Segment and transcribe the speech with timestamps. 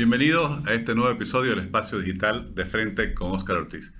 [0.00, 3.92] Bienvenidos a este nuevo episodio del Espacio Digital de Frente con Óscar Ortiz.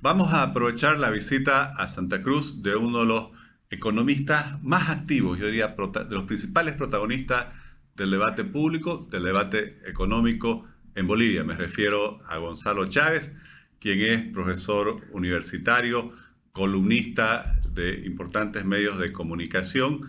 [0.00, 3.28] Vamos a aprovechar la visita a Santa Cruz de uno de los
[3.68, 7.48] economistas más activos, yo diría, de los principales protagonistas
[7.94, 11.44] del debate público, del debate económico en Bolivia.
[11.44, 13.34] Me refiero a Gonzalo Chávez,
[13.78, 16.14] quien es profesor universitario,
[16.52, 20.00] columnista de importantes medios de comunicación,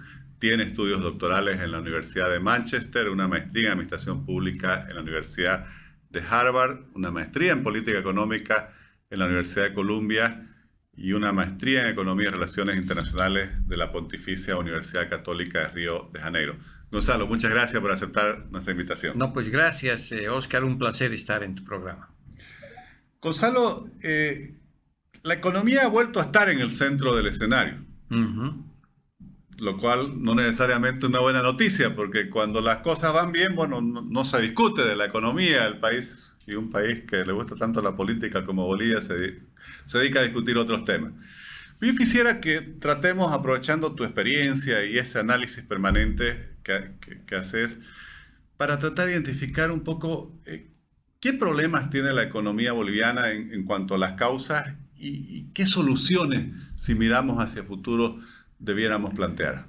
[0.44, 5.02] tiene estudios doctorales en la Universidad de Manchester, una maestría en Administración Pública en la
[5.02, 5.68] Universidad
[6.10, 8.74] de Harvard, una maestría en Política Económica
[9.10, 10.54] en la Universidad de Columbia
[10.98, 16.10] y una maestría en Economía y Relaciones Internacionales de la Pontificia Universidad Católica de Río
[16.12, 16.58] de Janeiro.
[16.92, 19.18] Gonzalo, muchas gracias por aceptar nuestra invitación.
[19.18, 22.10] No, pues gracias, Oscar, eh, un placer estar en tu programa.
[23.22, 24.58] Gonzalo, eh,
[25.22, 27.78] la economía ha vuelto a estar en el centro del escenario
[29.58, 34.26] lo cual no necesariamente una buena noticia, porque cuando las cosas van bien, bueno, no,
[34.26, 37.96] se discute de la economía del país, y un país que le gusta tanto la
[37.96, 39.40] política como Bolivia se,
[39.86, 41.14] se dedica a discutir otros temas.
[41.80, 46.94] Yo quisiera que tratemos, aprovechando tu experiencia y ese análisis permanente que,
[47.26, 47.78] que, haces,
[48.56, 50.70] para tratar de identificar un poco eh,
[51.20, 56.54] qué problemas tiene la economía boliviana en, cuanto a las causas y, y qué soluciones,
[56.78, 58.20] si miramos hacia el futuro,
[58.64, 59.68] debiéramos plantear?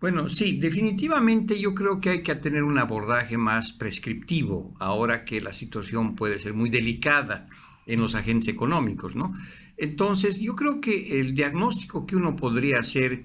[0.00, 5.40] Bueno, sí, definitivamente yo creo que hay que tener un abordaje más prescriptivo, ahora que
[5.40, 7.48] la situación puede ser muy delicada
[7.86, 9.34] en los agentes económicos, ¿no?
[9.76, 13.24] Entonces, yo creo que el diagnóstico que uno podría hacer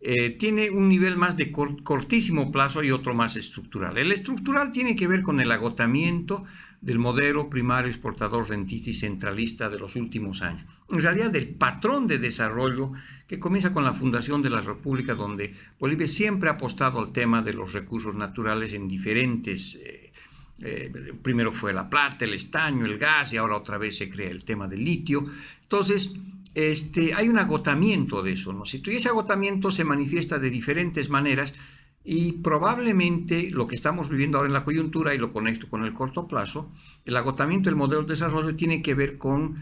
[0.00, 3.98] eh, tiene un nivel más de cortísimo plazo y otro más estructural.
[3.98, 6.44] El estructural tiene que ver con el agotamiento
[6.80, 10.64] del modelo primario exportador rentista y centralista de los últimos años.
[10.90, 12.92] En realidad, del patrón de desarrollo
[13.26, 17.42] que comienza con la fundación de la República, donde Bolivia siempre ha apostado al tema
[17.42, 19.76] de los recursos naturales en diferentes...
[19.76, 20.12] Eh,
[20.60, 20.90] eh,
[21.22, 24.44] primero fue la plata, el estaño, el gas y ahora otra vez se crea el
[24.44, 25.24] tema del litio.
[25.62, 26.12] Entonces,
[26.54, 28.64] este, hay un agotamiento de eso, ¿no?
[28.72, 31.54] Y ese agotamiento se manifiesta de diferentes maneras
[32.10, 35.92] y probablemente lo que estamos viviendo ahora en la coyuntura, y lo conecto con el
[35.92, 36.72] corto plazo,
[37.04, 39.56] el agotamiento del modelo de desarrollo tiene que ver con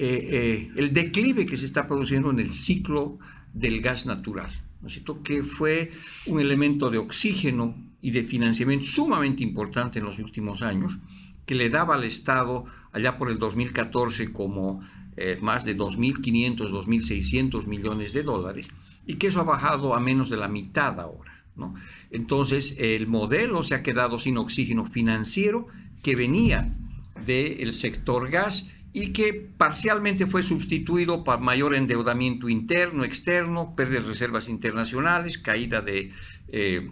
[0.00, 3.20] eh, eh, el declive que se está produciendo en el ciclo
[3.54, 5.92] del gas natural, ¿no es que fue
[6.26, 10.98] un elemento de oxígeno y de financiamiento sumamente importante en los últimos años,
[11.46, 14.80] que le daba al Estado allá por el 2014 como
[15.16, 18.68] eh, más de 2.500, 2.600 millones de dólares,
[19.06, 21.41] y que eso ha bajado a menos de la mitad ahora.
[21.56, 21.74] ¿No?
[22.10, 25.66] Entonces, el modelo se ha quedado sin oxígeno financiero
[26.02, 26.76] que venía
[27.24, 34.08] del sector gas y que parcialmente fue sustituido por mayor endeudamiento interno, externo, pérdida de
[34.08, 36.12] reservas internacionales, caída de,
[36.48, 36.90] eh,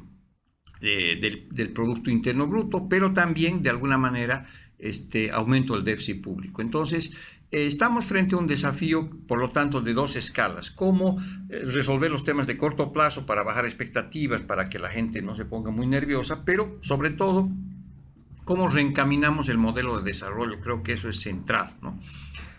[0.80, 4.48] del, del, Producto Interno Bruto, pero también de alguna manera
[4.78, 6.62] este aumento del déficit público.
[6.62, 7.12] Entonces,
[7.50, 10.70] estamos frente a un desafío, por lo tanto, de dos escalas.
[10.70, 15.22] Cómo eh, resolver los temas de corto plazo para bajar expectativas, para que la gente
[15.22, 17.48] no se ponga muy nerviosa, pero sobre todo,
[18.44, 20.60] cómo reencaminamos el modelo de desarrollo.
[20.60, 21.98] Creo que eso es central, ¿no?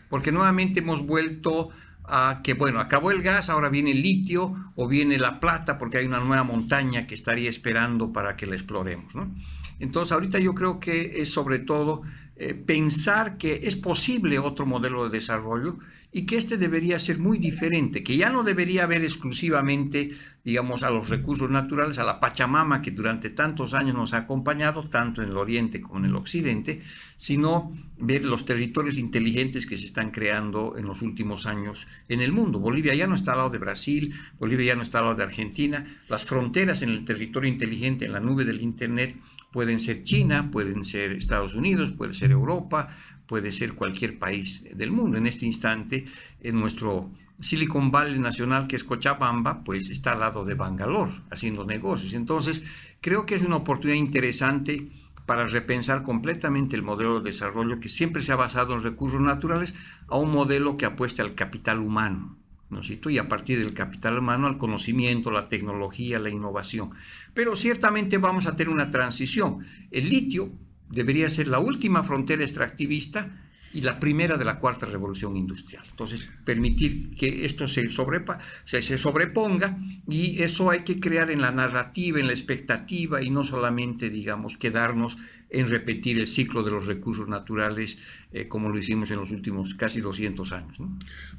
[0.09, 1.69] Porque nuevamente hemos vuelto
[2.03, 5.99] a que, bueno, acabó el gas, ahora viene el litio o viene la plata, porque
[5.99, 9.33] hay una nueva montaña que estaría esperando para que la exploremos, ¿no?
[9.81, 12.03] Entonces, ahorita yo creo que es sobre todo
[12.37, 15.77] eh, pensar que es posible otro modelo de desarrollo
[16.11, 20.11] y que este debería ser muy diferente, que ya no debería haber exclusivamente,
[20.43, 24.89] digamos, a los recursos naturales, a la Pachamama que durante tantos años nos ha acompañado,
[24.89, 26.81] tanto en el oriente como en el occidente,
[27.15, 32.33] sino ver los territorios inteligentes que se están creando en los últimos años en el
[32.33, 32.59] mundo.
[32.59, 35.23] Bolivia ya no está al lado de Brasil, Bolivia ya no está al lado de
[35.23, 39.15] Argentina, las fronteras en el territorio inteligente, en la nube del Internet,
[39.51, 42.89] Pueden ser China, pueden ser Estados Unidos, puede ser Europa,
[43.25, 45.17] puede ser cualquier país del mundo.
[45.17, 46.05] En este instante,
[46.41, 51.65] en nuestro Silicon Valley nacional, que es Cochabamba, pues está al lado de Bangalore, haciendo
[51.65, 52.13] negocios.
[52.13, 52.63] Entonces,
[53.01, 54.87] creo que es una oportunidad interesante
[55.25, 59.73] para repensar completamente el modelo de desarrollo que siempre se ha basado en recursos naturales
[60.07, 62.40] a un modelo que apueste al capital humano.
[62.71, 62.81] ¿No
[63.11, 66.91] Y a partir del capital humano al conocimiento, la tecnología, la innovación.
[67.33, 69.65] Pero ciertamente vamos a tener una transición.
[69.91, 70.53] El litio
[70.89, 75.83] debería ser la última frontera extractivista y la primera de la cuarta revolución industrial.
[75.89, 79.77] Entonces, permitir que esto se, sobrepa, se, se, sobreponga
[80.07, 84.57] y eso hay que crear en la narrativa, en la expectativa y no solamente, digamos,
[84.57, 85.17] quedarnos
[85.51, 87.97] en repetir el ciclo de los recursos naturales
[88.31, 90.77] eh, como lo hicimos en los últimos casi 200 años.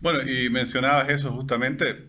[0.01, 2.09] Bueno, y mencionabas eso justamente,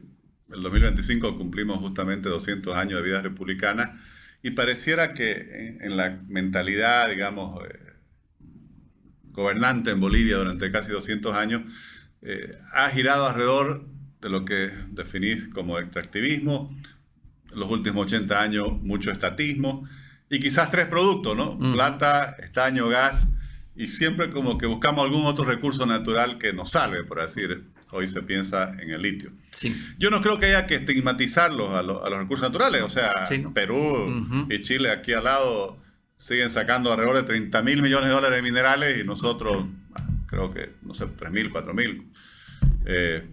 [0.53, 4.01] el 2025 cumplimos justamente 200 años de vida republicana
[4.41, 7.92] y pareciera que en, la mentalidad, digamos, eh,
[9.33, 11.63] gobernante en Bolivia durante casi 200 años,
[12.21, 13.85] eh, ha girado alrededor
[14.21, 16.73] de lo que definís como extractivismo,
[17.51, 19.87] en los últimos 80 años mucho estatismo,
[20.29, 21.55] y quizás tres productos, ¿no?
[21.55, 21.73] Mm.
[21.73, 23.27] Plata, estaño, gas,
[23.75, 27.73] y siempre como que buscamos algún otro recurso natural que nos salve, por así decir.
[27.95, 29.31] Hoy se piensa en el litio.
[29.51, 29.75] Sí.
[29.99, 32.81] Yo no creo que haya que estigmatizarlos a, los recursos naturales.
[32.81, 35.82] O sea, Perú y Chile aquí al lado
[36.23, 39.65] siguen sacando alrededor de 30 mil millones de dólares de minerales y nosotros
[40.25, 42.09] creo que, no sé, 3 mil, 4 mil.
[42.85, 43.27] Eh,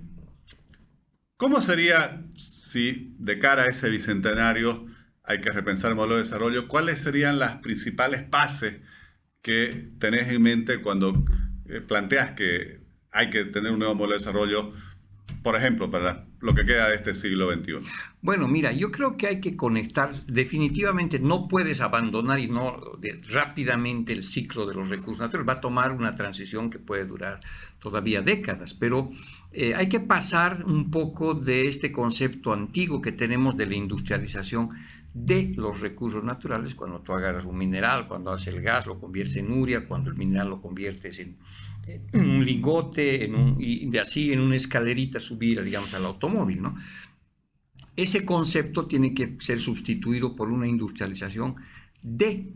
[1.36, 4.86] ¿Cómo sería si de cara a ese bicentenario
[5.22, 6.66] hay que repensar el modelo de desarrollo?
[6.66, 8.80] ¿Cuáles serían las principales bases
[9.40, 11.24] que tenés en mente cuando
[11.66, 12.80] eh, planteas que
[13.12, 14.72] hay que tener un nuevo modelo de desarrollo,
[15.42, 17.78] por ejemplo, para lo que queda de este siglo XXI?
[18.22, 22.76] Bueno, mira, yo creo que hay que conectar, definitivamente no puedes abandonar y no
[23.28, 27.40] rápidamente el ciclo de los recursos naturales, va a tomar una transición que puede durar
[27.80, 29.10] todavía décadas, pero
[29.52, 34.70] eh, hay que pasar un poco de este concepto antiguo que tenemos de la industrialización
[35.12, 39.36] de los recursos naturales, cuando tú agarras un mineral, cuando haces el gas, lo conviertes
[39.36, 41.36] en uria, cuando el mineral lo conviertes en,
[42.12, 46.76] un lingote, en un, y de así en una escalerita subir, digamos, al automóvil, ¿no?
[47.96, 51.56] Ese concepto tiene que ser sustituido por una industrialización
[52.02, 52.54] de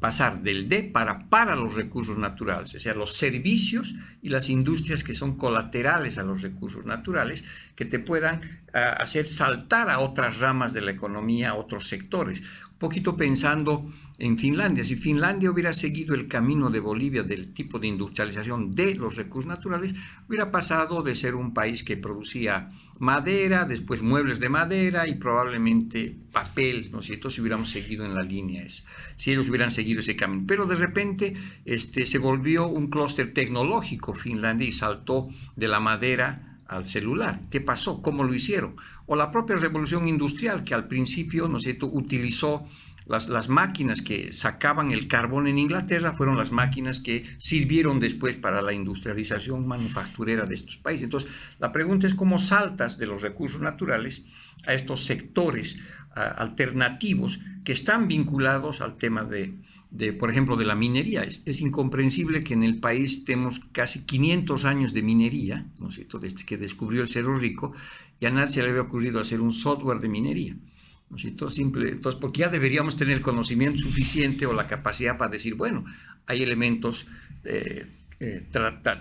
[0.00, 5.04] pasar del de para para los recursos naturales, o sea, los servicios y las industrias
[5.04, 7.44] que son colaterales a los recursos naturales,
[7.76, 8.40] que te puedan
[8.72, 12.42] ah, hacer saltar a otras ramas de la economía, a otros sectores
[12.80, 13.88] poquito pensando
[14.18, 14.84] en Finlandia.
[14.84, 19.48] Si Finlandia hubiera seguido el camino de Bolivia del tipo de industrialización de los recursos
[19.48, 19.94] naturales,
[20.26, 26.16] hubiera pasado de ser un país que producía madera, después muebles de madera y probablemente
[26.32, 27.30] papel, ¿no es cierto?
[27.30, 28.66] Si hubiéramos seguido en la línea
[29.16, 30.44] si ellos hubieran seguido ese camino.
[30.46, 31.34] Pero de repente
[31.66, 37.42] este, se volvió un clúster tecnológico Finlandia y saltó de la madera al celular.
[37.50, 38.00] ¿Qué pasó?
[38.00, 38.76] ¿Cómo lo hicieron?
[39.12, 42.64] O la propia revolución industrial que al principio, ¿no sé, utilizó
[43.06, 48.62] las, máquinas que sacaban el carbón en Inglaterra fueron las máquinas que sirvieron después para
[48.62, 51.02] la industrialización manufacturera de estos países.
[51.02, 51.28] Entonces,
[51.58, 54.22] la pregunta es cómo saltas de los recursos naturales
[54.64, 55.76] a estos sectores
[56.14, 61.24] alternativos que están vinculados al tema de, por ejemplo, de la minería.
[61.24, 65.96] Es, es, incomprensible que en el país tenemos casi 500 años de minería, ¿no es
[65.96, 67.72] cierto?, desde que descubrió el Cerro Rico,
[68.20, 70.54] y a nadie se le había ocurrido hacer un software de minería.
[71.24, 71.64] entonces,
[72.20, 75.84] porque ya deberíamos tener conocimiento suficiente o la capacidad para decir, bueno,
[76.26, 77.06] hay elementos
[77.44, 77.86] eh,
[78.20, 78.46] eh,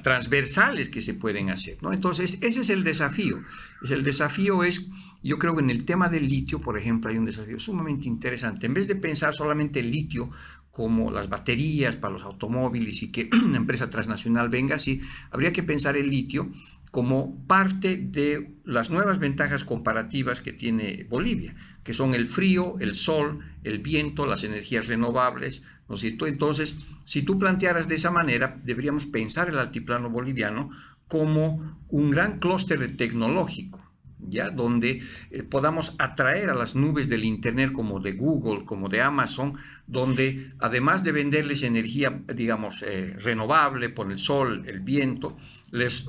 [0.02, 1.92] transversales que se pueden hacer, ¿no?
[1.92, 3.44] Entonces, ese es el desafío.
[3.84, 4.88] Es el desafío es,
[5.22, 8.66] yo creo que en el tema del litio, por ejemplo, hay un desafío sumamente interesante.
[8.66, 10.32] En vez de pensar solamente el litio
[10.72, 15.02] como las baterías para los automóviles y que una empresa transnacional venga así,
[15.32, 16.50] habría que pensar el litio
[16.92, 22.96] como parte de las nuevas ventajas comparativas que tiene Bolivia, que son el frío, el
[22.96, 25.62] sol, el viento, las energías renovables.
[25.88, 26.28] ¿no es cierto?
[26.28, 30.70] Entonces, si tú plantearas de esa manera, deberíamos pensar el altiplano boliviano
[31.08, 33.90] como un gran clúster tecnológico
[34.20, 34.50] ¿ya?
[34.50, 35.02] donde
[35.32, 39.56] eh, podamos atraer a las nubes del Internet como de Google, como de Amazon,
[39.90, 45.36] donde además de venderles energía, digamos, eh, renovable por el sol, el viento,
[45.72, 46.06] les,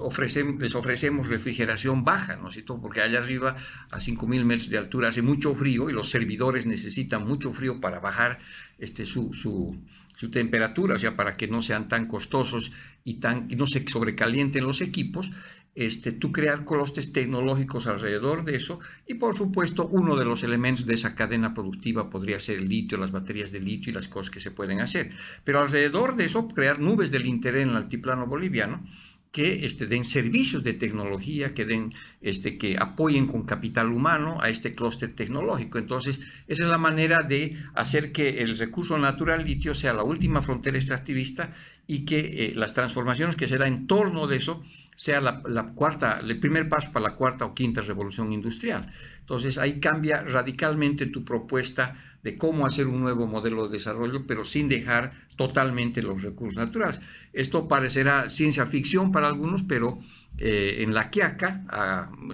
[0.59, 2.79] les ofrecemos refrigeración baja, ¿no es cierto?
[2.79, 3.57] Porque allá arriba,
[3.91, 8.01] a 5.000 metros de altura, hace mucho frío y los servidores necesitan mucho frío para
[8.01, 8.39] bajar
[8.79, 9.83] este, su, su,
[10.15, 12.73] su temperatura, o sea, para que no sean tan costosos
[13.03, 15.31] y, tan, y no se sobrecalienten los equipos
[15.75, 20.85] este, tú crear costes tecnológicos alrededor de eso y por supuesto uno de los elementos
[20.85, 24.31] de esa cadena productiva podría ser el litio, las baterías de litio y las cosas
[24.31, 25.13] que se pueden hacer.
[25.45, 28.83] Pero alrededor de eso crear nubes del interés en el altiplano boliviano
[29.33, 34.49] que este, den servicios de tecnología, que, den, este, que apoyen con capital humano a
[34.49, 35.79] este clúster tecnológico.
[35.79, 36.19] Entonces,
[36.49, 40.79] esa es la manera de hacer que el recurso natural litio sea la última frontera
[40.79, 41.55] extractivista
[41.87, 44.65] y que eh, las transformaciones que se dan en torno de eso
[44.97, 48.93] sea la, cuarta, el primer paso para la cuarta o quinta revolución industrial.
[49.21, 54.45] Entonces ahí cambia radicalmente tu propuesta de cómo hacer un nuevo modelo de desarrollo, pero
[54.45, 57.01] sin dejar totalmente los recursos naturales.
[57.33, 59.99] Esto parecerá ciencia ficción para algunos, pero
[60.39, 61.65] eh, en La Quiaca,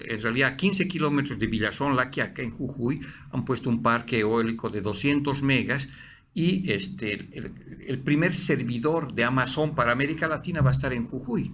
[0.08, 3.00] en realidad a 15 kilómetros de Villazón, La Quiaca, en Jujuy,
[3.30, 5.88] han puesto un parque eólico de 200 megas
[6.34, 7.16] y este,
[7.86, 11.52] el primer servidor de Amazon para América Latina va a estar en Jujuy.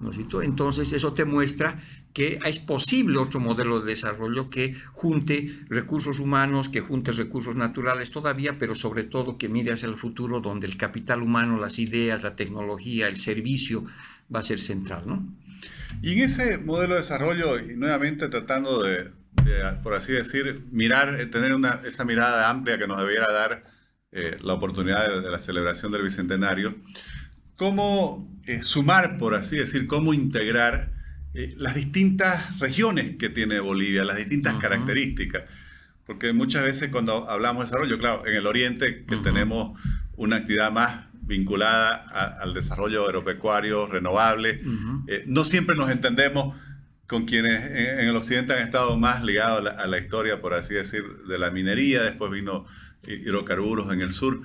[0.00, 1.80] ¿No Entonces eso te muestra
[2.12, 8.10] que es posible otro modelo de desarrollo que junte recursos humanos, que junte recursos naturales
[8.10, 12.22] todavía, pero sobre todo que mire hacia el futuro donde el capital humano, las ideas,
[12.22, 13.84] la tecnología, el servicio
[14.34, 15.02] va a ser central.
[15.06, 15.26] ¿no?
[16.02, 19.10] Y en ese modelo de desarrollo, y nuevamente tratando de,
[19.82, 23.64] por así decir, mirar, eh, tener una, esa mirada amplia que nos debiera dar
[24.12, 26.72] eh, la oportunidad de, la celebración del Bicentenario,
[27.58, 30.96] ¿cómo eh, sumar, por así decir, cómo integrar
[31.34, 35.44] las distintas regiones que tiene Bolivia, las distintas características?
[36.06, 39.78] Porque muchas veces cuando hablamos de desarrollo, claro, en el oriente que tenemos
[40.16, 41.96] una actividad más vinculada
[42.40, 44.62] al desarrollo agropecuario renovable.
[45.06, 46.56] Eh, no siempre nos entendemos
[47.06, 51.04] con quienes en, el occidente han estado más ligados a la, historia, por así decir,
[51.28, 52.66] de la minería, después vino
[53.06, 54.42] hidrocarburos en el sur.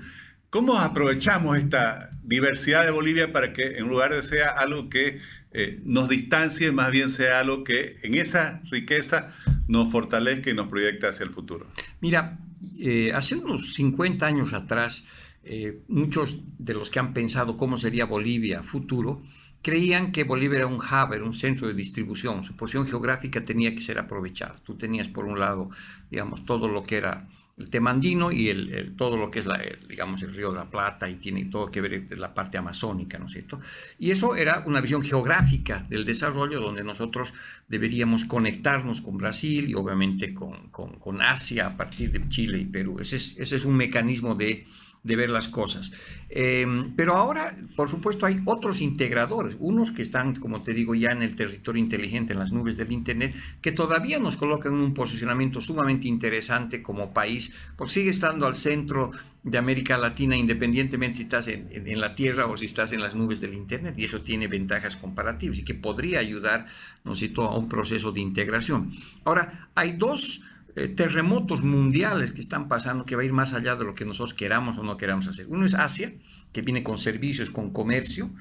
[0.53, 5.17] ¿Cómo aprovechamos esta diversidad de Bolivia para que en lugar de sea algo que
[5.51, 9.33] eh, nos distancie, más bien sea algo que en esa riqueza
[9.67, 11.65] nos fortalezca y nos proyecte hacia el futuro?
[12.01, 12.38] Mira,
[12.77, 15.03] eh, hace unos 50 años atrás,
[15.43, 19.24] eh, muchos de los que han pensado cómo sería Bolivia futuro,
[19.63, 23.81] creían que Bolivia era un hub, un centro de distribución, su posición geográfica tenía que
[23.81, 24.57] ser aprovechada.
[24.63, 25.72] Tú tenías por un lado,
[26.12, 30.24] digamos, todo lo que era el Temandino y el, todo lo que es, la, digamos,
[30.24, 33.27] el Río de la Plata y tiene todo que ver con la parte amazónica, ¿no
[33.27, 33.60] es cierto?
[34.00, 37.33] Y eso era una visión geográfica del desarrollo donde nosotros
[37.67, 42.98] deberíamos conectarnos con Brasil y obviamente con, con, Asia a partir de Chile y Perú.
[43.00, 44.65] Ese ese es un mecanismo de
[45.03, 45.91] de ver las cosas.
[46.29, 51.12] Em, pero ahora, por supuesto, hay otros integradores, unos que están, como te digo, ya
[51.12, 54.93] en el territorio inteligente, en las nubes del Internet, que todavía nos colocan en un
[54.93, 59.12] posicionamiento sumamente interesante como país, porque sigue estando al centro
[59.43, 63.41] de América Latina, independientemente si estás en, la Tierra o si estás en las nubes
[63.41, 66.65] del Internet, y eso tiene ventajas comparativas y que podría ayudar,
[67.03, 68.91] ¿no a un proceso de integración.
[69.25, 70.41] Ahora, hay dos
[70.75, 74.06] eh, terremotos mundiales que están pasando, que va a ir más allá de lo que
[74.06, 75.46] nosotros queramos o no queramos hacer.
[75.48, 76.13] Uno es Asia,
[76.51, 78.32] que viene con servicios, con comercio.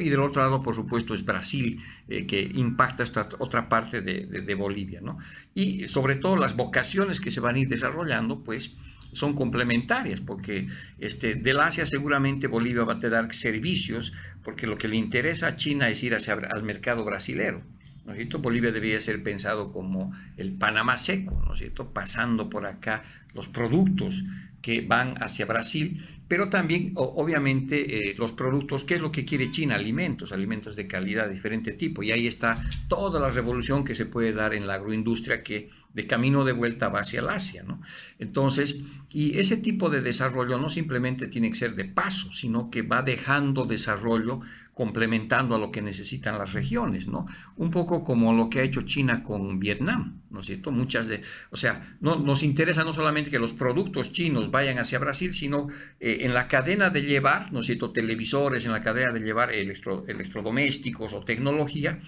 [0.00, 4.54] Y del otro lado, por supuesto, es Brasil, eh, que impacta esta otra parte de,
[4.54, 5.18] Bolivia, ¿no?
[5.54, 8.74] Y sobre todo las vocaciones que se van a ir desarrollando, pues
[9.12, 14.88] son complementarias, porque este, del Asia seguramente Bolivia va a tener servicios, porque lo que
[14.88, 17.62] le interesa a China es ir hacia, al mercado brasilero.
[18.04, 18.38] ¿No es cierto?
[18.38, 21.92] Bolivia debería ser pensado como el Panamá seco, ¿no es cierto?
[21.92, 23.04] Pasando por acá
[23.34, 24.22] los productos
[24.62, 29.50] que van hacia Brasil, pero también obviamente eh, los productos, ¿qué es lo que quiere
[29.50, 29.74] China?
[29.74, 32.02] Alimentos, alimentos de calidad de diferente tipo.
[32.02, 32.54] Y ahí está
[32.88, 36.88] toda la revolución que se puede dar en la agroindustria que de camino de vuelta
[36.88, 37.64] va hacia el Asia.
[37.64, 37.80] ¿no?
[38.20, 38.78] Entonces,
[39.10, 43.02] y ese tipo de desarrollo no simplemente tiene que ser de paso, sino que va
[43.02, 44.40] dejando desarrollo
[44.80, 47.26] complementando a lo que necesitan las regiones, ¿no?
[47.56, 50.72] Un poco como lo que ha hecho China con Vietnam, ¿no es cierto?
[50.72, 51.20] Muchas de,
[51.50, 55.68] o sea, no, nos interesa no solamente que los productos chinos vayan hacia Brasil, sino
[56.00, 57.92] eh, en la cadena de llevar, ¿no es cierto?
[57.92, 61.98] Televisores, en la cadena de llevar electrodomésticos o tecnología,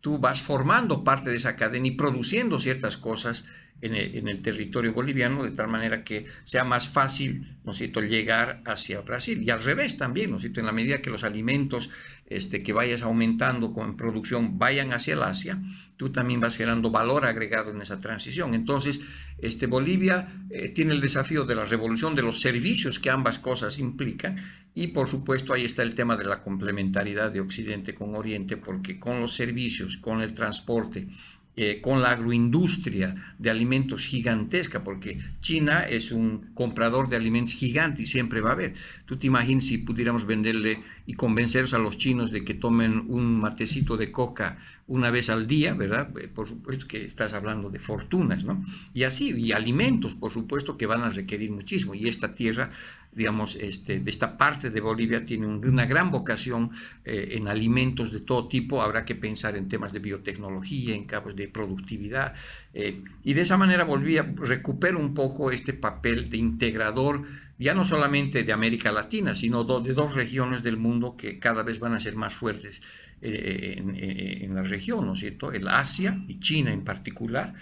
[0.00, 3.44] tú vas formando parte de esa cadena y produciendo ciertas cosas
[3.82, 7.72] en el, territorio boliviano, de tal manera que sea más fácil, ¿no
[8.08, 9.42] llegar hacia Brasil.
[9.42, 11.90] Y al revés también, ¿no en la medida que los alimentos
[12.26, 15.60] este, que vayas aumentando con producción vayan hacia el Asia,
[15.96, 18.54] tú también vas generando valor agregado en esa transición.
[18.54, 19.00] Entonces,
[19.38, 23.78] este, Bolivia eh, tiene el desafío de la revolución de los servicios que ambas cosas
[23.78, 24.36] implican
[24.74, 28.98] y por supuesto ahí está el tema de la complementariedad de Occidente con Oriente, porque
[28.98, 31.08] con los servicios, con el transporte,
[31.54, 38.02] eh, con la agroindustria de alimentos gigantesca, porque China es un comprador de alimentos gigante
[38.02, 38.72] y siempre va a haber.
[39.04, 43.38] Tú te imaginas si pudiéramos venderle y convencerlos a los chinos de que tomen un
[43.38, 46.08] matecito de coca una vez al día, ¿verdad?
[46.18, 48.64] Eh, por supuesto que estás hablando de fortunas, ¿no?
[48.94, 51.94] Y así, y alimentos, por supuesto, que van a requerir muchísimo.
[51.94, 52.70] Y esta tierra
[53.14, 56.70] digamos, este, de esta parte de Bolivia tiene una gran vocación
[57.04, 58.80] eh, en alimentos de todo tipo.
[58.80, 62.34] Habrá que pensar en temas de biotecnología, en campos de productividad.
[62.72, 67.24] Eh, y de esa manera Bolivia recupera un poco este papel de integrador,
[67.58, 71.78] ya no solamente de América Latina, sino de dos regiones del mundo que cada vez
[71.78, 72.80] van a ser más fuertes
[73.20, 75.52] eh, en, en, la región, ¿no cierto?
[75.52, 77.54] El Asia y China en particular,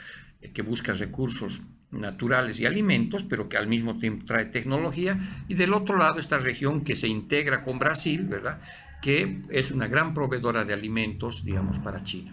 [0.54, 5.75] que busca recursos naturales y alimentos, pero que al mismo tiempo trae tecnología, y del
[5.75, 8.61] otro lado esta región que se integra con Brasil, ¿verdad?
[9.00, 12.32] que es una gran proveedora de alimentos, digamos, para China.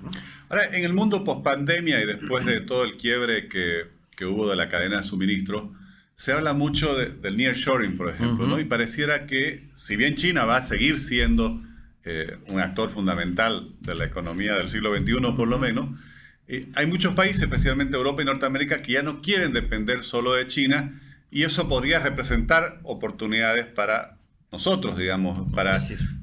[0.49, 3.85] Ahora, en el mundo post-pandemia y después de todo el quiebre que,
[4.15, 5.73] que, hubo de la cadena de suministro,
[6.17, 8.59] se habla mucho del nearshoring, por ejemplo, ¿no?
[8.59, 11.61] y pareciera que, si bien China va a seguir siendo
[12.03, 15.89] eh, un actor fundamental de la economía del siglo XXI por lo menos,
[16.47, 20.47] eh, hay muchos países, especialmente Europa y Norteamérica, que ya no quieren depender solo de
[20.47, 20.99] China
[21.29, 24.17] y eso podría representar oportunidades para
[24.49, 25.77] nosotros, digamos, para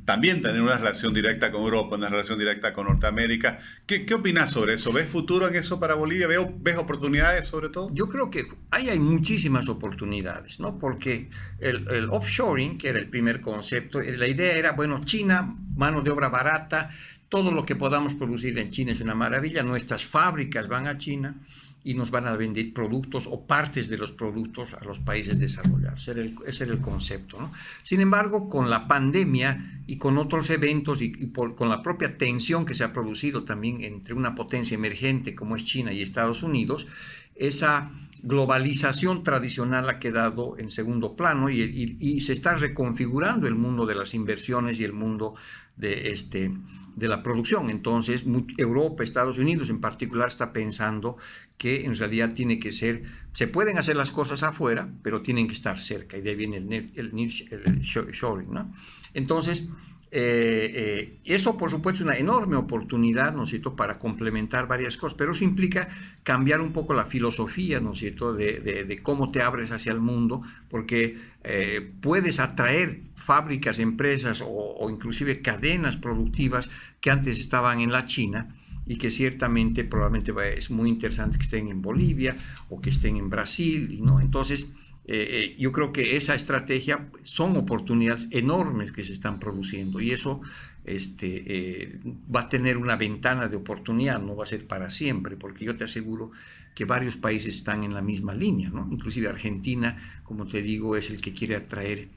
[0.07, 3.59] también tener una relación directa con Europa, una relación directa con Norteamérica.
[3.87, 4.93] ¿Qué, qué opinas sobre eso?
[4.93, 6.26] ¿Ves futuro en eso para Bolivia?
[6.26, 7.90] ¿Ves oportunidades sobre todo?
[7.93, 10.78] Yo creo que ahí hay muchísimas oportunidades, ¿no?
[10.78, 11.28] Porque
[11.61, 16.11] el, el offshoring, que era el primer concepto, la idea era, bueno, China, mano de
[16.11, 16.90] obra barata,
[17.35, 21.35] todo lo que podamos producir en China es una maravilla, nuestras fábricas van a China
[21.83, 26.00] y nos van a vender productos o partes de los productos a los países desarrollados.
[26.47, 27.50] Ese era el, concepto.
[27.83, 32.75] Sin embargo, con la pandemia y con otros eventos y, con la propia tensión que
[32.75, 36.87] se ha producido también entre una potencia emergente como es China y Estados Unidos,
[37.35, 37.91] esa
[38.23, 44.14] globalización tradicional ha quedado en segundo plano y, se está reconfigurando el mundo de las
[44.14, 45.35] inversiones y el mundo
[45.76, 46.52] de, este,
[46.97, 47.71] de la producción.
[47.71, 48.25] Entonces,
[48.57, 51.16] Europa, Estados Unidos en particular, está pensando
[51.57, 55.54] que en realidad tiene que ser, se pueden hacer las cosas afuera, pero tienen que
[55.54, 58.52] estar cerca, y de ahí viene el, el, el shoring.
[58.52, 58.73] ¿no?
[59.12, 59.69] Entonces,
[60.16, 64.97] eh, eh, eso, por supuesto, es una enorme oportunidad, ¿no es cierto?, para complementar varias
[64.97, 65.88] cosas, pero eso implica
[66.23, 70.42] cambiar un poco la filosofía, ¿no es cierto?, de, cómo te abres hacia el mundo,
[70.71, 77.90] porque eh, puedes atraer fábricas, empresas o, o, inclusive cadenas productivas que antes estaban en
[77.90, 78.54] la China
[78.87, 82.37] y que ciertamente, probablemente es muy interesante que estén en Bolivia
[82.68, 84.21] o que estén en Brasil, ¿no?
[84.21, 84.73] Entonces,
[85.06, 90.12] eh, eh, yo creo que esa estrategia son oportunidades enormes que se están produciendo y
[90.12, 90.40] eso
[90.84, 92.00] este, eh,
[92.34, 95.76] va a tener una ventana de oportunidad, no va a ser para siempre, porque yo
[95.76, 96.30] te aseguro
[96.75, 98.88] que varios países están en la misma línea, ¿no?
[98.90, 102.08] inclusive Argentina, como te digo, es el que quiere atraer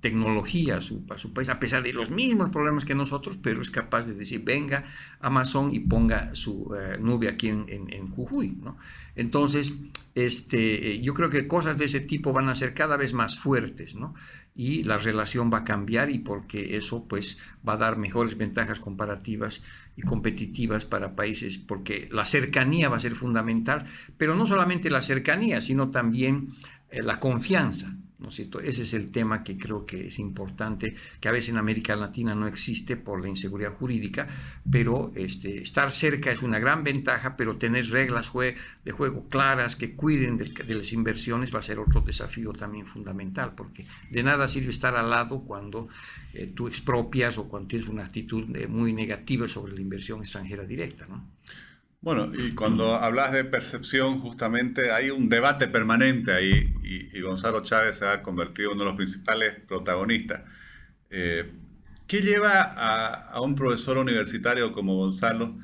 [0.00, 4.06] tecnología a su, país, a pesar de los mismos problemas que nosotros, pero es capaz
[4.06, 4.84] de decir, venga
[5.20, 8.56] Amazon y ponga su nube aquí en, en, en Jujuy.
[9.16, 9.74] Entonces,
[10.14, 13.94] este, yo creo que cosas de ese tipo van a ser cada vez más fuertes,
[13.94, 14.14] ¿no?
[14.54, 18.78] Y la relación va a cambiar y porque eso pues va a dar mejores ventajas
[18.78, 19.62] comparativas
[19.96, 23.86] y competitivas para países, porque la cercanía va a ser fundamental,
[24.18, 26.52] pero no solamente la cercanía, sino también
[26.90, 27.94] eh, la confianza.
[28.18, 31.94] ¿No Ese es el tema que creo que es importante, que a veces en América
[31.96, 34.26] Latina no existe por la inseguridad jurídica,
[34.70, 38.32] pero este, estar cerca es una gran ventaja, pero tener reglas
[38.84, 43.52] de juego claras que cuiden de, las inversiones va a ser otro desafío también fundamental,
[43.54, 45.88] porque de nada sirve estar al lado cuando
[46.32, 50.64] eh, tú expropias o cuando tienes una actitud eh, muy negativa sobre la inversión extranjera
[50.64, 51.06] directa.
[51.06, 51.22] ¿no?
[52.06, 57.98] Bueno, y cuando hablas de percepción, justamente hay un debate permanente ahí y, Gonzalo Chávez
[57.98, 60.42] se ha convertido en uno de los principales protagonistas.
[61.10, 61.50] Eh,
[62.06, 65.58] ¿Qué lleva a, un profesor universitario como Gonzalo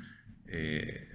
[0.49, 1.11] eh,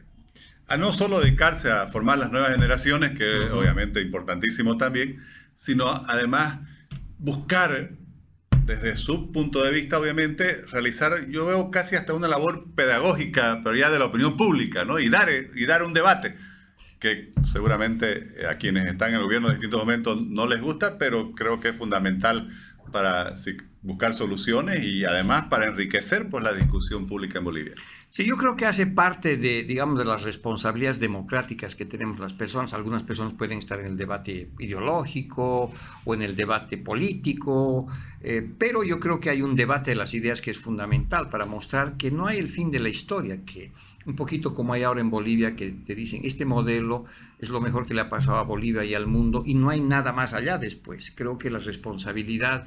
[0.65, 5.19] a no solo dedicarse a formar las nuevas generaciones, que obviamente importantísimo también,
[5.57, 6.59] sino además
[7.19, 7.89] buscar
[8.67, 13.75] desde su punto de vista, obviamente, realizar, yo veo casi hasta una labor pedagógica, pero
[13.75, 14.99] ya de la opinión pública, ¿no?
[14.99, 16.35] Y dar, y dar un debate
[16.99, 21.33] que seguramente a quienes están en el gobierno en distintos momentos no les gusta, pero
[21.33, 22.49] creo que es fundamental
[22.91, 23.35] para
[23.83, 27.75] buscar soluciones y además para enriquecer pues, la discusión pública en Bolivia.
[28.09, 32.33] Sí, yo creo que hace parte de, digamos, de las responsabilidades democráticas que tenemos las
[32.33, 32.73] personas.
[32.73, 35.71] Algunas personas pueden estar en el debate ideológico
[36.03, 37.87] o en el debate político,
[38.21, 41.45] eh, pero yo creo que hay un debate de las ideas que es fundamental para
[41.45, 43.71] mostrar que no hay el fin de la historia, que
[44.05, 47.05] un poquito como hay ahora en Bolivia, que te dicen, este modelo
[47.39, 49.81] es lo mejor que le ha pasado a Bolivia y al mundo y no hay
[49.81, 51.11] nada más allá después.
[51.13, 52.65] Creo que la responsabilidad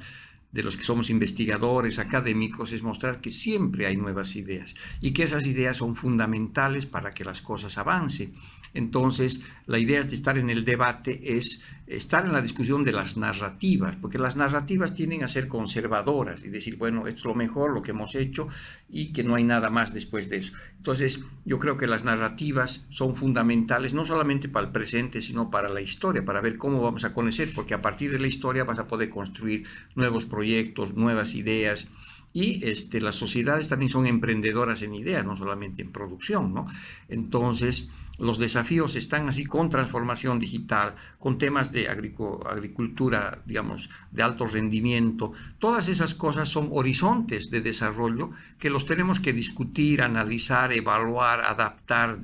[0.51, 5.23] de los que somos investigadores, académicos, es mostrar que siempre hay nuevas ideas y que
[5.23, 8.33] esas ideas son fundamentales para que las cosas avancen.
[8.73, 11.61] Entonces, la idea de estar en el debate es
[11.95, 16.49] estar en la discusión de las narrativas, porque las narrativas tienden a ser conservadoras y
[16.49, 18.47] decir, bueno, es lo mejor, lo que hemos hecho
[18.89, 20.53] y que no hay nada más después de eso.
[20.77, 25.69] Entonces, yo creo que las narrativas son fundamentales no solamente para el presente, sino para
[25.69, 28.79] la historia, para ver cómo vamos a conocer, porque a partir de la historia vas
[28.79, 31.87] a poder construir nuevos proyectos, nuevas ideas.
[32.33, 36.67] Y este, las sociedades también son emprendedoras en ideas, no solamente en producción, ¿no?
[37.09, 37.89] Entonces,
[38.21, 45.33] los desafíos están así con transformación digital, con temas de agricultura, digamos, de alto rendimiento.
[45.57, 48.29] Todas esas cosas son horizontes de desarrollo
[48.59, 52.19] que los tenemos que discutir, analizar, evaluar, adaptar.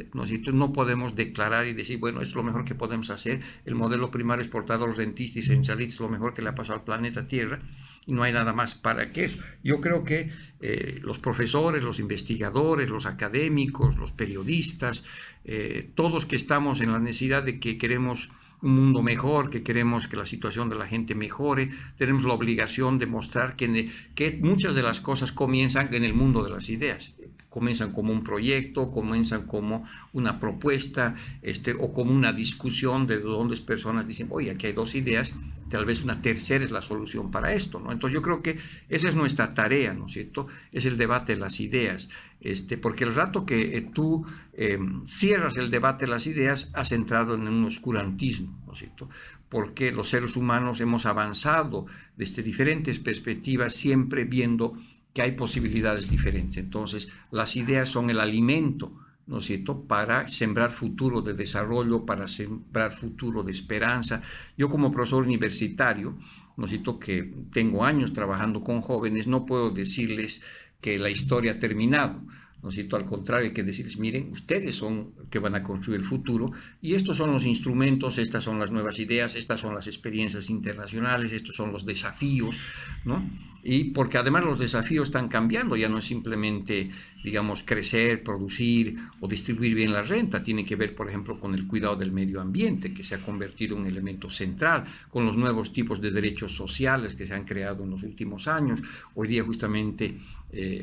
[0.53, 3.41] No podemos declarar y decir, bueno, es lo mejor que podemos hacer.
[3.65, 6.86] El modelo primario exportador rentista y centralista es lo mejor que le ha pasado al
[6.86, 7.57] planeta Tierra.
[8.05, 9.39] y no hay nada más para que eso.
[9.63, 10.31] Yo creo que
[10.62, 15.03] eh, los profesores, los investigadores, los académicos, los periodistas,
[15.43, 18.30] eh, todos que estamos en la necesidad de que queremos
[18.62, 22.97] un mundo mejor, que queremos que la situación de la gente mejore, tenemos la obligación
[22.97, 27.13] de mostrar que, muchas de las cosas comienzan en el mundo de las ideas
[27.57, 33.57] comienzan como un proyecto, comienzan como una propuesta este, o como una discusión de donde
[33.57, 35.33] personas dicen, oye, aquí hay dos ideas,
[35.71, 37.91] tal vez una tercera es la solución para esto, ¿no?
[37.91, 40.45] Entonces yo creo que esa es nuestra tarea, ¿no es cierto?
[40.71, 42.09] Es el debate de las ideas,
[42.41, 46.91] este, porque el rato que eh, tú em, cierras el debate de las ideas, has
[46.91, 49.09] entrado en un oscurantismo, ¿no es cierto?
[49.49, 54.77] Porque los seres humanos hemos avanzado desde diferentes perspectivas, siempre viendo
[55.17, 56.58] que hay posibilidades diferentes.
[56.58, 58.93] Entonces, las ideas son el alimento,
[59.25, 64.21] ¿no es cierto?, para sembrar futuro de desarrollo, para sembrar futuro de esperanza.
[64.56, 66.19] Yo como profesor universitario,
[66.56, 70.39] ¿no es cierto?, que tengo años trabajando con jóvenes, no puedo decirles
[70.82, 72.21] que la historia ha terminado.
[72.62, 72.95] ¿no es cierto?
[72.95, 76.51] Al contrario, hay que decirles, miren, ustedes son que van a construir el futuro
[76.82, 81.32] y estos son los instrumentos, estas son las nuevas ideas, estas son las experiencias internacionales,
[81.32, 82.60] estos son los desafíos,
[83.06, 83.23] ¿no?
[83.69, 86.89] Y porque además los desafíos están cambiando, ya no es simplemente,
[87.23, 91.67] digamos, crecer, producir o distribuir bien la renta, tiene que ver, por ejemplo, con el
[91.67, 95.73] cuidado del medio ambiente, que se ha convertido en un elemento central, con los nuevos
[95.73, 98.80] tipos de derechos sociales que se han creado en los últimos años.
[99.15, 100.15] Hoy día, justamente,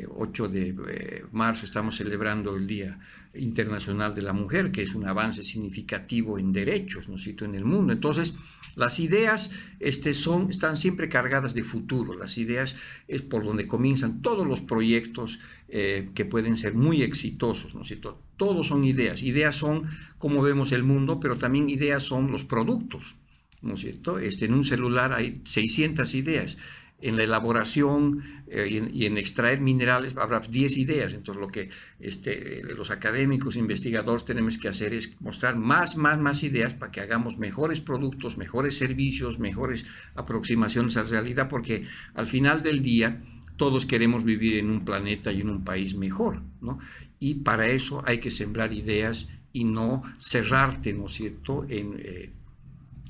[0.09, 2.99] 8 eh, de eh, marzo, estamos celebrando el Día
[3.35, 7.92] Internacional de la Mujer, que es un avance significativo en derechos, ¿no en el mundo.
[7.92, 8.35] Entonces,
[8.77, 12.14] las ideas este, son, están siempre cargadas de futuro.
[12.14, 12.77] Las ideas
[13.09, 15.38] es por donde comienzan todos los proyectos
[15.76, 18.22] eh, que pueden ser muy exitosos, ¿no es cierto?
[18.37, 19.24] Todos son ideas.
[19.24, 23.16] Ideas son cómo vemos el mundo, pero también ideas son los productos,
[23.60, 24.20] ¿no es cierto?
[24.20, 26.58] Este, en un celular hay 600 ideas
[27.00, 31.12] en la elaboración eh, y, en, extraer minerales habrá 10 ideas.
[31.12, 36.44] Entonces, lo que este, los académicos, investigadores tenemos que hacer es mostrar más, más, más
[36.44, 41.84] ideas para que hagamos mejores productos, mejores servicios, mejores aproximaciones a la realidad, porque
[42.14, 43.20] al final del día
[43.57, 46.79] todos queremos vivir en un planeta y en un país mejor, ¿no?
[47.21, 51.97] Y para eso hay que sembrar ideas y no cerrarte, ¿no es cierto?, en...
[51.99, 52.31] Eh,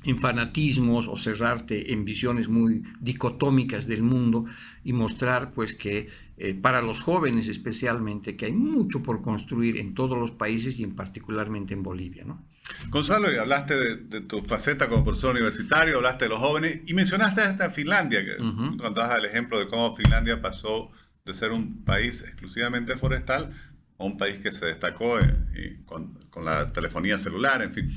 [0.05, 4.45] en fanatismos o cerrarte en visiones muy dicotómicas del mundo
[4.83, 9.93] y mostrar pues que eh, para los jóvenes especialmente que hay mucho por construir en
[9.93, 12.23] todos los países y en particularmente en Bolivia.
[12.25, 12.43] ¿no?
[12.89, 17.41] Gonzalo, y hablaste de, tu faceta como profesor universitario, hablaste de los jóvenes y mencionaste
[17.41, 20.91] hasta Finlandia, que uh contabas el ejemplo de cómo Finlandia pasó
[21.25, 23.51] de ser un país exclusivamente forestal
[23.97, 27.91] a un país que se destacó eh, con, con la telefonía celular, en fin.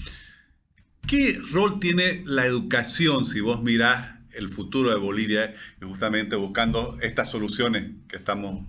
[1.08, 6.98] ¿Qué rol tiene la educación si vos mirás el futuro de Bolivia y justamente buscando
[7.00, 8.66] estas soluciones que estamos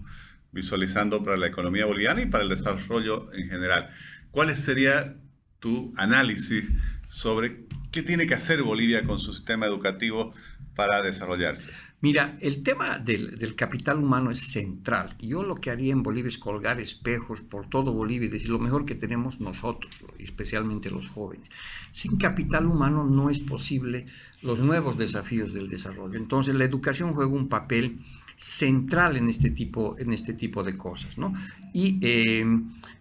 [0.54, 3.90] visualizando para la economía boliviana y para el desarrollo en general?
[4.32, 5.18] ¿Cuál sería
[5.60, 6.64] tu análisis
[7.10, 10.34] sobre qué tiene que hacer Bolivia con su sistema educativo
[10.76, 11.72] para desarrollarse?
[12.02, 15.18] Mira, el tema del, capital humano es central.
[15.20, 18.60] Yo lo que haría en Bolivia es colgar espejos por todo Bolivia y decir lo
[18.60, 21.50] mejor que tenemos nosotros, especialmente los jóvenes.
[21.92, 24.06] Sin capital humano no es posible
[24.42, 26.18] los nuevos desafíos del desarrollo.
[26.18, 28.00] Entonces la educación juega un papel
[28.42, 31.34] central en este tipo, en este tipo de cosas, ¿no?
[31.74, 32.46] Y eh,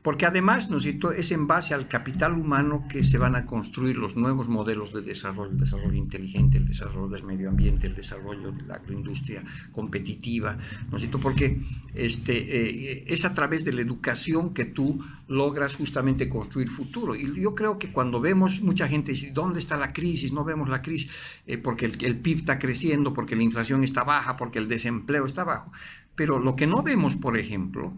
[0.03, 4.16] porque además, ¿no es en base al capital humano que se van a construir los
[4.16, 8.62] nuevos modelos de desarrollo, el desarrollo inteligente, el desarrollo del medio ambiente, el desarrollo de
[8.62, 10.59] la agroindustria competitiva,
[10.90, 11.20] ¿no es cierto?
[11.20, 11.61] Porque
[11.94, 17.14] este, eh, es a través de la educación que tú logras justamente construir futuro.
[17.14, 20.33] Y yo creo que cuando vemos, mucha gente dice, ¿dónde está la crisis?
[20.33, 21.11] No vemos la crisis,
[21.47, 25.45] eh, porque el, PIB está creciendo, porque la inflación está baja, porque el desempleo está
[25.45, 25.71] bajo.
[26.14, 27.93] Pero lo que no vemos, por ejemplo,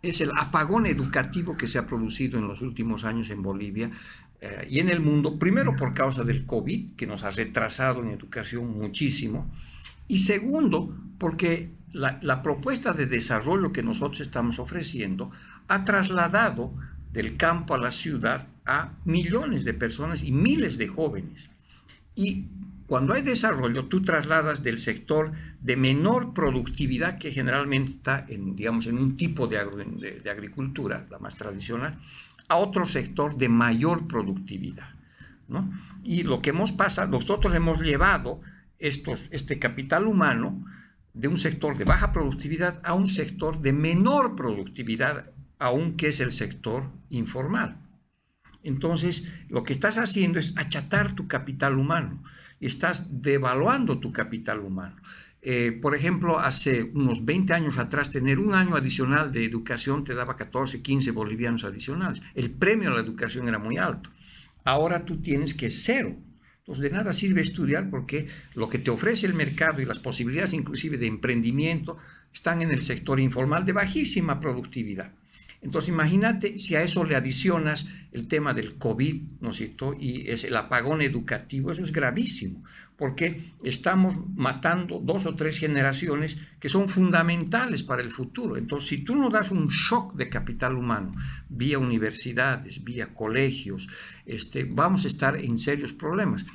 [0.00, 3.90] es el apagón educativo que se ha producido en los últimos años en Bolivia
[4.40, 8.10] eh, y en el mundo, primero por causa del COVID, que nos ha retrasado en
[8.10, 9.50] educación muchísimo,
[10.06, 15.32] y segundo, porque la propuesta de desarrollo que nosotros estamos ofreciendo
[15.68, 16.72] ha trasladado
[17.12, 21.48] del campo a la ciudad a millones de personas y miles de jóvenes.
[22.14, 22.46] Y
[22.86, 28.86] cuando hay desarrollo, tú trasladas del sector de menor productividad, que generalmente está en, digamos,
[28.86, 29.58] en un tipo de,
[30.30, 31.98] agricultura, la más tradicional,
[32.48, 34.88] a otro sector de mayor productividad.
[36.04, 38.40] Y lo que hemos pasado, nosotros hemos llevado
[38.78, 40.64] estos, este capital humano
[41.12, 46.32] de un sector de baja productividad a un sector de menor productividad, aunque es el
[46.32, 47.78] sector informal.
[48.62, 52.22] Entonces, lo que estás haciendo es achatar tu capital humano
[52.60, 54.96] estás devaluando tu capital humano.
[55.42, 60.14] Eh, por ejemplo, hace unos 20 años atrás, tener un año adicional de educación te
[60.14, 62.20] daba 14, 15 bolivianos adicionales.
[62.34, 64.10] El premio a la educación era muy alto.
[64.64, 66.16] Ahora tú tienes que cero.
[66.58, 70.52] Entonces, de nada sirve estudiar porque lo que te ofrece el mercado y las posibilidades
[70.52, 71.96] inclusive de emprendimiento
[72.32, 75.12] están en el sector informal de bajísima productividad.
[75.66, 79.96] Entonces, imagínate si a eso le adicionas el tema del COVID, ¿no es cierto?
[79.98, 82.62] Y es el apagón educativo, eso es gravísimo,
[82.96, 88.56] porque estamos matando dos o tres generaciones que son fundamentales para el futuro.
[88.56, 91.16] Entonces, si tú no das un shock de capital humano
[91.48, 93.88] vía universidades, vía colegios,
[94.24, 96.46] este, vamos a estar en serios problemas.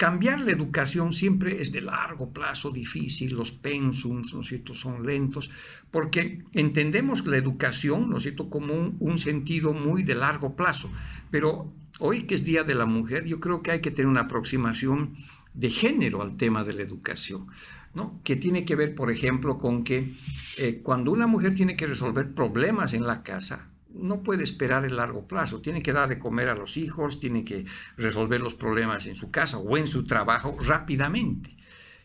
[0.00, 5.04] Cambiar la educación siempre es de largo plazo, difícil, los pensums, ¿no es cierto?, son
[5.04, 5.50] lentos,
[5.90, 10.90] porque entendemos la educación, ¿no es cierto?, como un, sentido muy de largo plazo.
[11.30, 14.22] Pero hoy que es Día de la Mujer, yo creo que hay que tener una
[14.22, 15.16] aproximación
[15.52, 17.48] de género al tema de la educación,
[17.92, 18.22] ¿no?
[18.24, 20.14] Que tiene que ver, por ejemplo, con que
[20.56, 24.96] eh, cuando una mujer tiene que resolver problemas en la casa, no puede esperar el
[24.96, 27.64] largo plazo, tiene que dar de comer a los hijos, tiene que
[27.96, 31.56] resolver los problemas en su casa o en su trabajo rápidamente.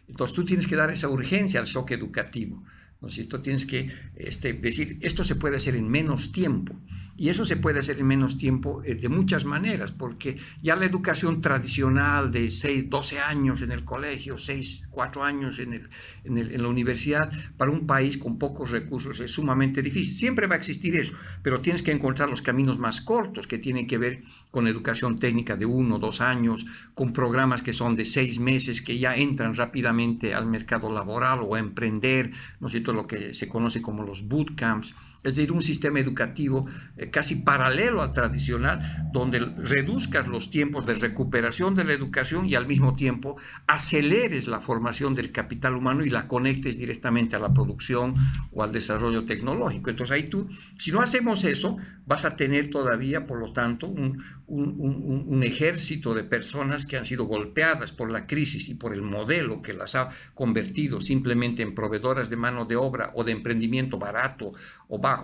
[0.07, 2.63] Entonces tú tienes que dar esa urgencia al shock educativo.
[3.01, 3.41] ¿no es cierto?
[3.41, 6.75] Tienes que este, decir, esto se puede hacer en menos tiempo.
[7.17, 10.85] Y eso se puede hacer en menos tiempo eh, de muchas maneras, porque ya la
[10.85, 15.89] educación tradicional de 6, 12 años en el colegio, 6, 4 años en, el,
[16.25, 20.13] en, en, la universidad, para un país con pocos recursos es sumamente difícil.
[20.13, 23.87] Siempre va a existir eso, pero tienes que encontrar los caminos más cortos que tienen
[23.87, 28.39] que ver con educación técnica de 1, 2 años, con programas que son de 6
[28.39, 32.91] meses, que ya entran rápidamente al mercado laboral o a emprender, ¿no es cierto?
[32.91, 34.93] Lo que se conoce como los bootcamps
[35.25, 40.93] es decir, un sistema educativo eh, casi paralelo al tradicional, donde reduzcas los tiempos de
[40.93, 43.35] recuperación de la educación y al mismo tiempo
[43.67, 48.15] aceleres la formación del capital humano y la conectes directamente a la producción
[48.51, 49.89] o al desarrollo tecnológico.
[49.89, 55.43] Entonces ahí tú, si no hacemos eso, vas a tener todavía, por lo tanto, un,
[55.43, 59.73] ejército de personas que han sido golpeadas por la crisis y por el modelo que
[59.73, 64.53] las ha convertido simplemente en proveedoras de mano de obra o de emprendimiento barato
[64.87, 65.14] o bajo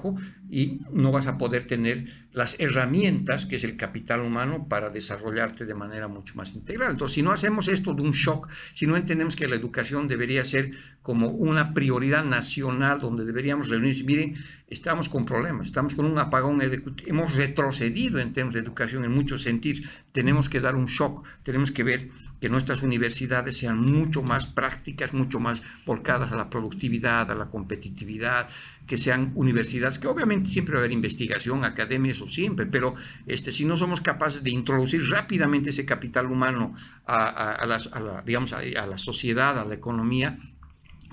[0.49, 5.65] y no vas a poder tener las herramientas que es el capital humano para desarrollarte
[5.65, 6.91] de manera mucho más integral.
[6.91, 10.43] Entonces, si no hacemos esto de un shock, si no entendemos que la educación debería
[10.45, 14.35] ser como una prioridad nacional donde deberíamos reunirnos, miren,
[14.67, 16.61] estamos con problemas, estamos con un apagón,
[17.05, 21.71] hemos retrocedido en términos de educación en muchos sentidos, tenemos que dar un shock, tenemos
[21.71, 22.09] que ver
[22.41, 27.45] que nuestras universidades sean mucho más prácticas, mucho más volcadas a la productividad, a la
[27.45, 28.49] competitividad,
[28.87, 32.95] que sean universidades que obviamente siempre va a haber investigación, academia, eso siempre, pero
[33.27, 36.75] este, si no somos capaces de introducir rápidamente ese capital humano
[37.05, 40.37] a, a, la, digamos, a la sociedad, a la economía,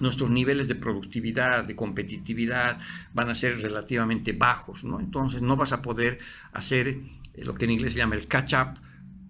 [0.00, 2.78] nuestros niveles de productividad, de competitividad
[3.12, 4.98] van a ser relativamente bajos, ¿no?
[4.98, 6.20] Entonces no vas a poder
[6.52, 6.96] hacer
[7.36, 8.78] lo que en inglés se llama el catch-up,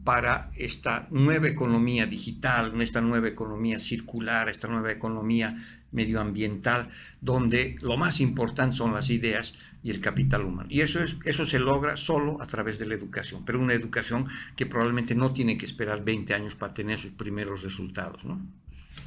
[0.05, 7.97] para esta nueva economía digital, esta nueva economía circular, esta nueva economía medioambiental, donde lo
[7.97, 10.69] más importante son las ideas y el capital humano.
[10.71, 14.29] Y eso, es, eso se logra solo a través de la educación, pero una educación
[14.57, 18.25] que probablemente no tiene que esperar 20 años para tener sus primeros resultados.
[18.25, 18.41] ¿no?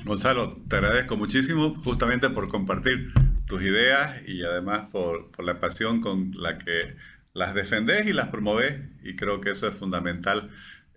[0.05, 3.11] Gonzalo, te agradezco muchísimo justamente por compartir
[3.45, 6.95] tus ideas y además por, por la pasión con la que
[7.33, 10.49] las defendés y las promovés y creo que eso es fundamental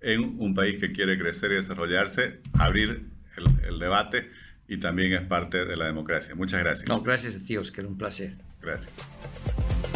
[0.04, 4.30] en un país que quiere crecer y desarrollarse, abrir el, el debate
[4.68, 6.34] y también es parte de la democracia.
[6.34, 6.88] Muchas gracias.
[6.88, 8.34] No, gracias a ti, Oscar, un placer.
[8.60, 9.93] Gracias.